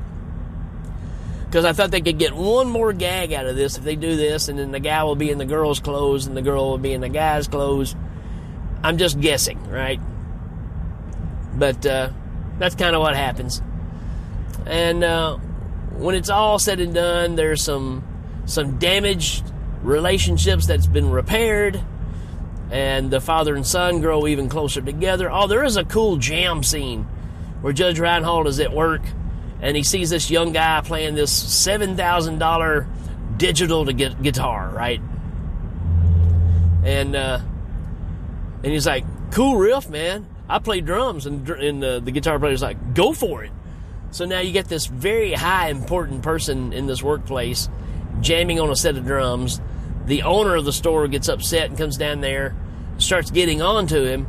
Because 1.50 1.66
I 1.66 1.74
thought 1.74 1.90
they 1.90 2.02
could 2.02 2.20
get 2.20 2.36
one 2.36 2.70
more 2.70 2.94
gag 2.94 3.34
out 3.34 3.48
of 3.48 3.56
this 3.56 3.76
if 3.76 3.84
they 3.84 3.96
do 3.96 4.16
this, 4.16 4.50
and 4.50 4.60
then 4.60 4.70
the 4.72 4.80
guy 4.80 5.04
will 5.04 5.16
be 5.16 5.32
in 5.32 5.40
the 5.40 5.48
girl's 5.48 5.80
clothes 5.80 6.28
and 6.28 6.38
the 6.38 6.44
girl 6.44 6.70
will 6.70 6.78
be 6.78 6.94
in 6.94 7.02
the 7.02 7.10
guy's 7.10 7.48
clothes. 7.48 7.96
I'm 8.84 9.00
just 9.00 9.20
guessing, 9.20 9.68
right? 9.68 10.00
But 11.56 11.84
uh, 11.88 12.12
that's 12.60 12.76
kind 12.76 12.96
of 12.96 13.02
what 13.02 13.16
happens. 13.16 13.64
And 14.68 15.04
uh, 15.04 15.38
when 15.98 16.14
it's 16.14 16.30
all 16.30 16.60
said 16.60 16.80
and 16.80 16.94
done, 16.94 17.36
there's 17.36 17.64
some 17.64 18.06
some 18.46 18.78
damaged 18.78 19.44
relationships 19.82 20.68
that's 20.68 20.86
been 20.86 21.10
repaired, 21.10 21.82
and 22.70 23.10
the 23.10 23.22
father 23.22 23.56
and 23.56 23.66
son 23.66 24.02
grow 24.02 24.28
even 24.28 24.50
closer 24.50 24.82
together. 24.82 25.32
Oh, 25.32 25.48
there 25.48 25.64
is 25.64 25.78
a 25.78 25.84
cool 25.84 26.18
jam 26.18 26.62
scene 26.62 27.08
where 27.62 27.74
Judge 27.74 28.00
Reinhold 28.00 28.46
is 28.46 28.60
at 28.60 28.72
work 28.72 29.02
and 29.62 29.76
he 29.76 29.84
sees 29.84 30.10
this 30.10 30.32
young 30.32 30.54
guy 30.54 30.82
playing 30.82 31.16
this 31.16 31.32
seven 31.32 31.96
thousand 31.96 32.40
dollar 32.40 32.88
digital 33.38 33.86
to 33.86 33.94
get 33.94 34.22
guitar, 34.22 34.70
right? 34.70 35.02
And 36.84 37.16
uh, 37.16 37.40
and 38.64 38.72
he's 38.72 38.88
like, 38.88 39.06
"Cool 39.32 39.58
riff, 39.58 39.90
man. 39.90 40.28
I 40.48 40.60
play 40.60 40.82
drums." 40.82 41.26
And, 41.26 41.48
and 41.50 41.84
uh, 41.84 42.00
the 42.00 42.12
guitar 42.12 42.40
player's 42.40 42.62
like, 42.62 42.94
"Go 42.94 43.14
for 43.14 43.44
it." 43.44 43.52
So 44.12 44.26
now 44.26 44.40
you 44.40 44.52
get 44.52 44.68
this 44.68 44.86
very 44.86 45.34
high 45.34 45.70
important 45.70 46.24
person 46.24 46.74
in 46.74 46.88
this 46.88 47.04
workplace 47.04 47.70
jamming 48.22 48.60
on 48.60 48.70
a 48.70 48.76
set 48.76 48.98
of 48.98 49.06
drums. 49.06 49.62
The 50.06 50.24
owner 50.24 50.56
of 50.56 50.66
the 50.66 50.74
store 50.74 51.08
gets 51.08 51.30
upset 51.30 51.70
and 51.70 51.78
comes 51.78 51.96
down 51.98 52.22
there, 52.22 52.56
starts 52.98 53.30
getting 53.30 53.62
on 53.62 53.86
to 53.88 54.04
him, 54.04 54.28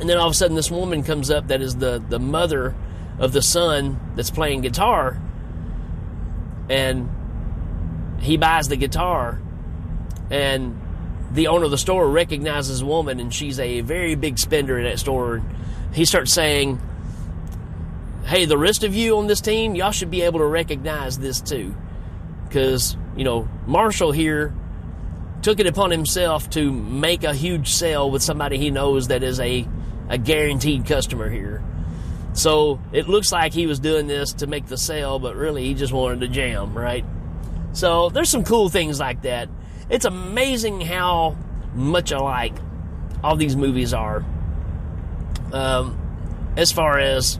and 0.00 0.08
then 0.08 0.16
all 0.16 0.26
of 0.26 0.32
a 0.32 0.34
sudden 0.34 0.56
this 0.56 0.70
woman 0.70 1.02
comes 1.02 1.30
up 1.30 1.48
that 1.48 1.60
is 1.60 1.76
the 1.76 2.02
the 2.08 2.18
mother 2.18 2.74
of 3.20 3.32
the 3.32 3.42
son 3.42 4.00
that's 4.16 4.30
playing 4.30 4.62
guitar, 4.62 5.20
and 6.68 7.08
he 8.18 8.36
buys 8.36 8.66
the 8.68 8.76
guitar, 8.76 9.38
and 10.30 10.80
the 11.32 11.46
owner 11.46 11.66
of 11.66 11.70
the 11.70 11.78
store 11.78 12.08
recognizes 12.08 12.80
a 12.80 12.86
woman, 12.86 13.20
and 13.20 13.32
she's 13.32 13.60
a 13.60 13.82
very 13.82 14.14
big 14.16 14.38
spender 14.38 14.78
in 14.78 14.84
that 14.84 14.98
store. 14.98 15.42
He 15.92 16.04
starts 16.04 16.32
saying, 16.32 16.80
"Hey, 18.24 18.46
the 18.46 18.58
rest 18.58 18.82
of 18.82 18.94
you 18.94 19.18
on 19.18 19.26
this 19.26 19.40
team, 19.40 19.74
y'all 19.74 19.92
should 19.92 20.10
be 20.10 20.22
able 20.22 20.40
to 20.40 20.46
recognize 20.46 21.18
this 21.18 21.40
too, 21.40 21.74
because 22.48 22.96
you 23.16 23.24
know 23.24 23.48
Marshall 23.66 24.12
here." 24.12 24.52
Took 25.42 25.58
it 25.58 25.66
upon 25.66 25.90
himself 25.90 26.50
to 26.50 26.70
make 26.70 27.24
a 27.24 27.32
huge 27.32 27.68
sale 27.68 28.10
with 28.10 28.22
somebody 28.22 28.58
he 28.58 28.70
knows 28.70 29.08
that 29.08 29.22
is 29.22 29.40
a, 29.40 29.66
a 30.10 30.18
guaranteed 30.18 30.84
customer 30.84 31.30
here. 31.30 31.62
So 32.32 32.80
it 32.92 33.08
looks 33.08 33.32
like 33.32 33.52
he 33.52 33.66
was 33.66 33.80
doing 33.80 34.06
this 34.06 34.32
to 34.34 34.46
make 34.46 34.66
the 34.66 34.76
sale, 34.76 35.18
but 35.18 35.36
really 35.36 35.64
he 35.64 35.74
just 35.74 35.92
wanted 35.92 36.20
to 36.20 36.28
jam, 36.28 36.76
right? 36.76 37.04
So 37.72 38.08
there's 38.08 38.28
some 38.28 38.44
cool 38.44 38.68
things 38.68 39.00
like 39.00 39.22
that. 39.22 39.48
It's 39.88 40.04
amazing 40.04 40.80
how 40.80 41.36
much 41.74 42.12
alike 42.12 42.54
all 43.22 43.36
these 43.36 43.56
movies 43.56 43.92
are. 43.92 44.24
Um, 45.52 45.96
as 46.56 46.72
far 46.72 46.98
as 46.98 47.38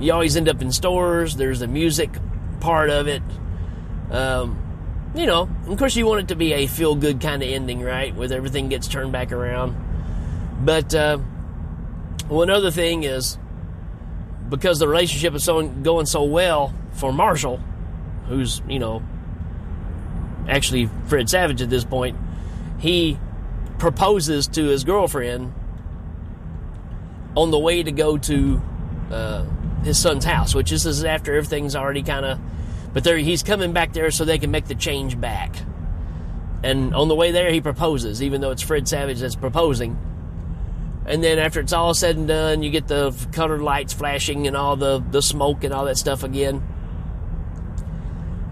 you 0.00 0.12
always 0.12 0.36
end 0.36 0.48
up 0.48 0.60
in 0.60 0.72
stores, 0.72 1.36
there's 1.36 1.60
the 1.60 1.68
music 1.68 2.10
part 2.60 2.90
of 2.90 3.06
it. 3.06 3.22
Um, 4.10 4.60
you 5.14 5.26
know, 5.26 5.48
of 5.66 5.78
course, 5.78 5.94
you 5.94 6.06
want 6.06 6.22
it 6.22 6.28
to 6.28 6.36
be 6.36 6.52
a 6.52 6.66
feel 6.66 6.96
good 6.96 7.20
kind 7.20 7.42
of 7.42 7.48
ending, 7.48 7.80
right? 7.80 8.14
With 8.14 8.32
everything 8.32 8.68
gets 8.68 8.88
turned 8.88 9.12
back 9.12 9.32
around. 9.32 9.76
But 10.64 10.94
uh, 10.94 11.18
one 12.28 12.50
other 12.50 12.70
thing 12.70 13.04
is 13.04 13.38
because 14.48 14.78
the 14.78 14.88
relationship 14.88 15.34
is 15.34 15.44
so 15.44 15.66
going 15.66 16.06
so 16.06 16.24
well 16.24 16.74
for 16.92 17.12
Marshall, 17.12 17.60
who's 18.28 18.62
you 18.68 18.78
know 18.78 19.02
actually 20.48 20.90
Fred 21.06 21.28
Savage 21.28 21.62
at 21.62 21.70
this 21.70 21.84
point, 21.84 22.18
he 22.78 23.18
proposes 23.78 24.46
to 24.48 24.64
his 24.64 24.84
girlfriend 24.84 25.52
on 27.36 27.50
the 27.50 27.58
way 27.58 27.82
to 27.82 27.90
go 27.90 28.16
to 28.16 28.62
uh, 29.10 29.44
his 29.82 29.98
son's 29.98 30.24
house, 30.24 30.54
which 30.54 30.72
is, 30.72 30.86
is 30.86 31.04
after 31.04 31.34
everything's 31.34 31.74
already 31.74 32.02
kind 32.02 32.24
of. 32.24 32.38
But 32.92 33.04
there, 33.04 33.16
he's 33.18 33.42
coming 33.42 33.72
back 33.72 33.92
there 33.92 34.10
so 34.10 34.24
they 34.24 34.38
can 34.38 34.50
make 34.50 34.66
the 34.66 34.74
change 34.74 35.20
back. 35.20 35.56
And 36.62 36.94
on 36.94 37.08
the 37.08 37.14
way 37.14 37.32
there, 37.32 37.50
he 37.50 37.60
proposes, 37.60 38.22
even 38.22 38.40
though 38.40 38.50
it's 38.50 38.62
Fred 38.62 38.88
Savage 38.88 39.18
that's 39.20 39.34
proposing. 39.34 39.98
And 41.06 41.22
then 41.22 41.38
after 41.38 41.60
it's 41.60 41.72
all 41.72 41.92
said 41.92 42.16
and 42.16 42.26
done, 42.26 42.62
you 42.62 42.70
get 42.70 42.88
the 42.88 43.14
colored 43.32 43.60
lights 43.60 43.92
flashing 43.92 44.46
and 44.46 44.56
all 44.56 44.76
the, 44.76 45.04
the 45.10 45.20
smoke 45.20 45.64
and 45.64 45.74
all 45.74 45.84
that 45.84 45.98
stuff 45.98 46.22
again. 46.22 46.62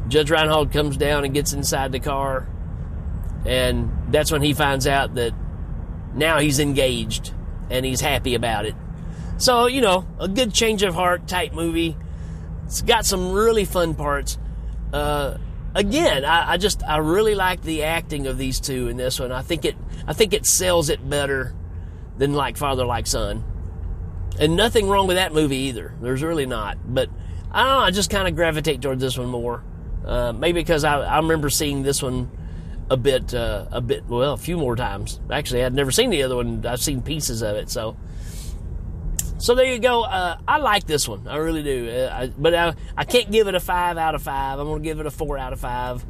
Judge 0.08 0.30
Reinhold 0.30 0.72
comes 0.72 0.98
down 0.98 1.24
and 1.24 1.32
gets 1.32 1.54
inside 1.54 1.92
the 1.92 2.00
car. 2.00 2.46
And 3.46 3.90
that's 4.12 4.30
when 4.30 4.42
he 4.42 4.52
finds 4.52 4.86
out 4.86 5.14
that 5.14 5.32
now 6.14 6.38
he's 6.38 6.58
engaged 6.58 7.32
and 7.70 7.86
he's 7.86 8.02
happy 8.02 8.34
about 8.34 8.66
it. 8.66 8.74
So, 9.38 9.66
you 9.66 9.80
know, 9.80 10.06
a 10.20 10.28
good 10.28 10.52
change 10.52 10.82
of 10.82 10.94
heart 10.94 11.26
type 11.26 11.54
movie. 11.54 11.96
It's 12.66 12.82
got 12.82 13.06
some 13.06 13.32
really 13.32 13.64
fun 13.64 13.94
parts. 13.94 14.38
Uh, 14.92 15.38
again, 15.74 16.26
I, 16.26 16.52
I, 16.52 16.56
just 16.58 16.82
I 16.84 16.98
really 16.98 17.34
like 17.34 17.62
the 17.62 17.84
acting 17.84 18.26
of 18.26 18.36
these 18.36 18.60
two 18.60 18.88
in 18.88 18.98
this 18.98 19.18
one. 19.18 19.32
I 19.32 19.40
think 19.40 19.64
it 19.64 19.74
I 20.06 20.12
think 20.12 20.34
it 20.34 20.44
sells 20.44 20.90
it 20.90 21.08
better 21.08 21.54
than 22.22 22.34
like 22.34 22.56
Father 22.56 22.84
Like 22.84 23.08
Son. 23.08 23.42
And 24.38 24.54
nothing 24.54 24.88
wrong 24.88 25.08
with 25.08 25.16
that 25.16 25.34
movie 25.34 25.56
either. 25.56 25.92
There's 26.00 26.22
really 26.22 26.46
not. 26.46 26.78
But 26.84 27.10
I 27.50 27.64
don't 27.64 27.72
know, 27.72 27.78
I 27.80 27.90
just 27.90 28.10
kind 28.10 28.28
of 28.28 28.36
gravitate 28.36 28.80
towards 28.80 29.00
this 29.00 29.18
one 29.18 29.28
more. 29.28 29.64
Uh, 30.06 30.32
maybe 30.32 30.60
because 30.60 30.84
I, 30.84 31.00
I 31.00 31.16
remember 31.16 31.50
seeing 31.50 31.82
this 31.82 32.00
one 32.00 32.30
a 32.88 32.96
bit, 32.96 33.34
uh, 33.34 33.66
a 33.72 33.80
bit, 33.80 34.04
well, 34.06 34.34
a 34.34 34.36
few 34.36 34.56
more 34.56 34.76
times. 34.76 35.20
Actually, 35.32 35.64
I'd 35.64 35.74
never 35.74 35.90
seen 35.90 36.10
the 36.10 36.22
other 36.22 36.36
one. 36.36 36.64
I've 36.64 36.80
seen 36.80 37.02
pieces 37.02 37.42
of 37.42 37.56
it. 37.56 37.68
So, 37.68 37.96
so 39.38 39.56
there 39.56 39.66
you 39.66 39.80
go. 39.80 40.04
Uh, 40.04 40.38
I 40.46 40.58
like 40.58 40.86
this 40.86 41.08
one. 41.08 41.26
I 41.26 41.38
really 41.38 41.64
do. 41.64 41.90
Uh, 41.90 42.16
I, 42.20 42.26
but 42.28 42.54
I, 42.54 42.74
I 42.96 43.02
can't 43.02 43.32
give 43.32 43.48
it 43.48 43.56
a 43.56 43.60
five 43.60 43.98
out 43.98 44.14
of 44.14 44.22
five. 44.22 44.60
I'm 44.60 44.66
going 44.68 44.80
to 44.80 44.88
give 44.88 45.00
it 45.00 45.06
a 45.06 45.10
four 45.10 45.38
out 45.38 45.52
of 45.52 45.58
five, 45.58 46.06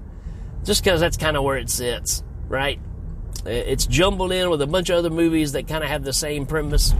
just 0.62 0.84
because 0.84 1.00
that's 1.00 1.16
kind 1.16 1.38
of 1.38 1.42
where 1.42 1.56
it 1.56 1.70
sits, 1.70 2.22
right? 2.48 2.78
It's 3.44 3.86
jumbled 3.86 4.32
in 4.32 4.50
with 4.50 4.62
a 4.62 4.66
bunch 4.66 4.88
of 4.90 4.96
other 4.98 5.10
movies 5.10 5.52
that 5.52 5.66
kind 5.66 5.82
of 5.82 5.90
have 5.90 6.04
the 6.04 6.12
same 6.12 6.46
premise, 6.46 6.94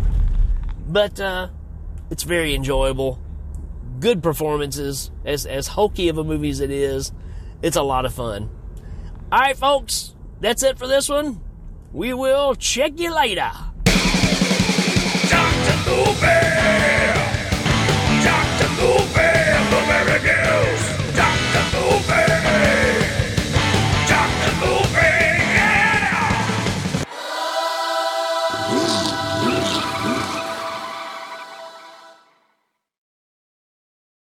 but 0.88 1.20
uh, 1.20 1.48
it's 2.10 2.24
very 2.24 2.54
enjoyable. 2.54 3.20
Good 4.00 4.22
performances, 4.22 5.10
as 5.24 5.46
as 5.46 5.68
hokey 5.68 6.08
of 6.08 6.18
a 6.18 6.24
movie 6.24 6.50
as 6.50 6.58
it 6.60 6.70
is, 6.70 7.12
it's 7.62 7.76
a 7.76 7.82
lot 7.82 8.04
of 8.04 8.12
fun. 8.12 8.50
All 9.30 9.38
right, 9.38 9.56
folks, 9.56 10.16
that's 10.40 10.64
it 10.64 10.78
for 10.78 10.88
this 10.88 11.08
one. 11.08 11.40
We 11.92 12.12
will 12.12 12.56
check 12.56 12.98
you 12.98 13.14
later. 13.14 13.50
Dr. 15.28 16.81